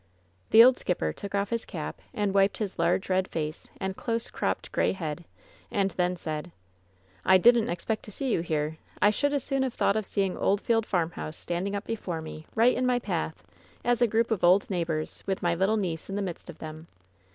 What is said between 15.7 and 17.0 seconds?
niece in the midst of them.